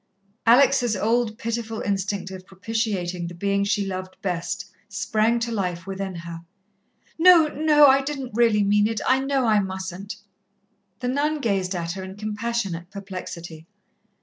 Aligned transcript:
Alex' 0.47 0.95
old, 0.95 1.37
pitiful 1.37 1.79
instinct 1.81 2.31
of 2.31 2.47
propitiating 2.47 3.27
the 3.27 3.35
being 3.35 3.63
she 3.63 3.85
loved 3.85 4.17
best 4.23 4.71
sprang 4.89 5.37
to 5.37 5.51
life 5.51 5.85
within 5.85 6.15
her. 6.15 6.39
"No, 7.19 7.45
no, 7.49 7.85
I 7.85 8.01
didn't 8.01 8.33
really 8.33 8.63
mean 8.63 8.87
it. 8.87 8.99
I 9.07 9.19
know 9.19 9.45
I 9.45 9.59
mustn't." 9.59 10.15
The 11.01 11.07
nun 11.07 11.39
gazed 11.39 11.75
at 11.75 11.91
her 11.91 12.03
in 12.03 12.15
compassionate 12.17 12.89
perplexity. 12.89 13.67